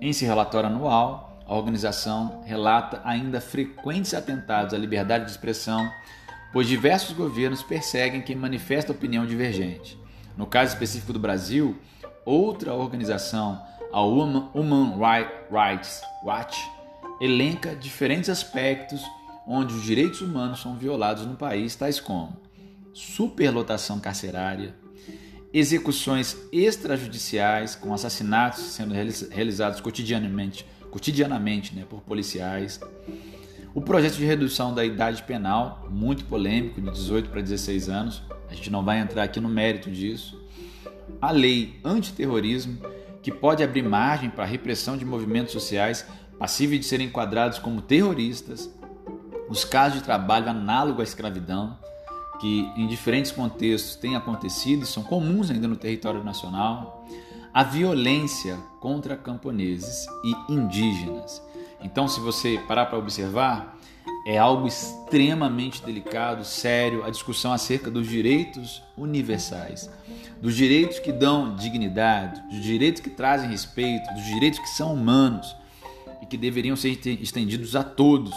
Em 0.00 0.12
seu 0.12 0.26
relatório 0.26 0.68
anual, 0.68 1.40
a 1.46 1.54
organização 1.54 2.42
relata 2.44 3.00
ainda 3.04 3.40
frequentes 3.40 4.14
atentados 4.14 4.74
à 4.74 4.76
liberdade 4.76 5.26
de 5.26 5.30
expressão 5.30 5.88
pois 6.52 6.66
diversos 6.66 7.16
governos 7.16 7.62
perseguem 7.62 8.20
quem 8.20 8.34
manifesta 8.34 8.90
opinião 8.90 9.24
divergente. 9.24 9.96
No 10.36 10.44
caso 10.44 10.72
específico 10.72 11.12
do 11.12 11.20
Brasil, 11.20 11.78
outra 12.24 12.74
organização, 12.74 13.64
a 13.92 14.02
Human 14.02 14.98
Rights 15.52 16.02
Watch, 16.24 16.79
elenca 17.20 17.74
diferentes 17.74 18.30
aspectos 18.30 19.02
onde 19.46 19.74
os 19.74 19.82
direitos 19.82 20.20
humanos 20.20 20.60
são 20.60 20.76
violados 20.76 21.26
no 21.26 21.36
país, 21.36 21.74
tais 21.74 22.00
como 22.00 22.36
superlotação 22.92 24.00
carcerária, 24.00 24.74
execuções 25.52 26.36
extrajudiciais 26.52 27.74
com 27.74 27.92
assassinatos 27.92 28.62
sendo 28.62 28.94
realizados 29.30 29.80
cotidianamente, 29.80 30.66
cotidianamente 30.90 31.74
né, 31.74 31.84
por 31.88 32.00
policiais, 32.00 32.80
o 33.72 33.80
projeto 33.80 34.16
de 34.16 34.24
redução 34.24 34.74
da 34.74 34.84
idade 34.84 35.22
penal, 35.22 35.86
muito 35.88 36.24
polêmico, 36.24 36.80
de 36.80 36.90
18 36.90 37.30
para 37.30 37.40
16 37.40 37.88
anos, 37.88 38.22
a 38.48 38.54
gente 38.54 38.68
não 38.68 38.84
vai 38.84 38.98
entrar 38.98 39.22
aqui 39.22 39.38
no 39.38 39.48
mérito 39.48 39.88
disso. 39.88 40.44
A 41.22 41.30
lei 41.30 41.78
antiterrorismo, 41.84 42.80
que 43.22 43.30
pode 43.30 43.62
abrir 43.62 43.82
margem 43.82 44.28
para 44.28 44.42
a 44.42 44.46
repressão 44.46 44.96
de 44.96 45.04
movimentos 45.04 45.52
sociais 45.52 46.04
passíveis 46.40 46.80
de 46.80 46.86
serem 46.86 47.06
enquadrados 47.06 47.60
como 47.60 47.80
terroristas. 47.80 48.68
Os 49.48 49.64
casos 49.64 50.00
de 50.00 50.04
trabalho 50.04 50.48
análogo 50.48 51.00
à 51.00 51.04
escravidão, 51.04 51.78
que 52.40 52.68
em 52.76 52.88
diferentes 52.88 53.30
contextos 53.30 53.94
têm 53.94 54.16
acontecido 54.16 54.82
e 54.82 54.86
são 54.86 55.04
comuns 55.04 55.52
ainda 55.52 55.68
no 55.68 55.76
território 55.76 56.24
nacional. 56.24 57.06
A 57.54 57.62
violência 57.62 58.56
contra 58.80 59.16
camponeses 59.16 60.06
e 60.24 60.52
indígenas 60.52 61.42
então, 61.82 62.06
se 62.06 62.20
você 62.20 62.58
parar 62.68 62.86
para 62.86 62.98
observar, 62.98 63.76
é 64.26 64.36
algo 64.36 64.66
extremamente 64.66 65.82
delicado, 65.82 66.44
sério, 66.44 67.04
a 67.04 67.10
discussão 67.10 67.52
acerca 67.52 67.90
dos 67.90 68.06
direitos 68.06 68.82
universais, 68.96 69.90
dos 70.40 70.54
direitos 70.54 70.98
que 70.98 71.10
dão 71.10 71.54
dignidade, 71.54 72.40
dos 72.48 72.62
direitos 72.62 73.00
que 73.00 73.10
trazem 73.10 73.48
respeito, 73.48 74.12
dos 74.12 74.24
direitos 74.24 74.58
que 74.58 74.68
são 74.68 74.92
humanos 74.92 75.56
e 76.20 76.26
que 76.26 76.36
deveriam 76.36 76.76
ser 76.76 76.98
estendidos 77.20 77.74
a 77.76 77.82
todos, 77.82 78.34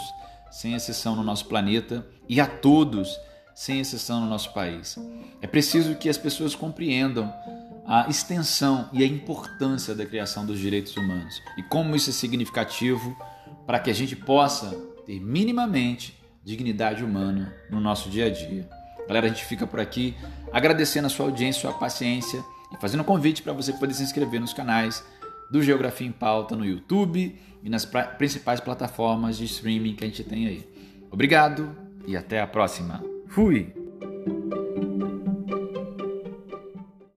sem 0.50 0.74
exceção 0.74 1.16
no 1.16 1.22
nosso 1.22 1.46
planeta 1.46 2.06
e 2.28 2.40
a 2.40 2.46
todos, 2.46 3.18
sem 3.54 3.80
exceção 3.80 4.20
no 4.20 4.26
nosso 4.26 4.52
país. 4.52 4.98
É 5.40 5.46
preciso 5.46 5.94
que 5.96 6.08
as 6.08 6.18
pessoas 6.18 6.54
compreendam 6.54 7.32
a 7.86 8.08
extensão 8.08 8.88
e 8.92 9.02
a 9.02 9.06
importância 9.06 9.94
da 9.94 10.06
criação 10.06 10.46
dos 10.46 10.58
direitos 10.58 10.96
humanos 10.96 11.42
e 11.56 11.62
como 11.62 11.94
isso 11.94 12.10
é 12.10 12.12
significativo 12.12 13.14
para 13.66 13.78
que 13.78 13.90
a 13.90 13.94
gente 13.94 14.16
possa 14.16 14.70
ter 15.06 15.20
minimamente 15.20 16.18
dignidade 16.42 17.04
humana 17.04 17.54
no 17.70 17.80
nosso 17.80 18.08
dia 18.08 18.26
a 18.26 18.30
dia. 18.30 18.68
Galera, 19.06 19.26
a 19.26 19.28
gente 19.28 19.44
fica 19.44 19.66
por 19.66 19.80
aqui 19.80 20.14
agradecendo 20.52 21.06
a 21.06 21.10
sua 21.10 21.26
audiência, 21.26 21.60
sua 21.60 21.74
paciência 21.74 22.42
e 22.72 22.80
fazendo 22.80 23.00
um 23.00 23.04
convite 23.04 23.42
para 23.42 23.52
você 23.52 23.72
poder 23.72 23.94
se 23.94 24.02
inscrever 24.02 24.40
nos 24.40 24.52
canais 24.52 25.04
do 25.50 25.62
Geografia 25.62 26.06
em 26.06 26.12
Pauta 26.12 26.56
no 26.56 26.64
YouTube 26.64 27.38
e 27.64 27.70
nas 27.70 27.86
principais 28.18 28.60
plataformas 28.60 29.38
de 29.38 29.46
streaming 29.46 29.94
que 29.94 30.04
a 30.04 30.06
gente 30.06 30.22
tem 30.22 30.46
aí. 30.46 30.68
Obrigado 31.10 31.74
e 32.06 32.14
até 32.14 32.40
a 32.40 32.46
próxima. 32.46 33.02
Fui! 33.26 33.83